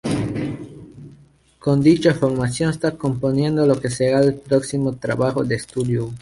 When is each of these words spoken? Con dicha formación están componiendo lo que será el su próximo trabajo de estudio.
Con 1.59 1.81
dicha 1.81 2.15
formación 2.15 2.71
están 2.71 2.97
componiendo 2.97 3.67
lo 3.67 3.79
que 3.79 3.91
será 3.91 4.19
el 4.21 4.33
su 4.33 4.39
próximo 4.41 4.95
trabajo 4.95 5.43
de 5.43 5.53
estudio. 5.53 6.11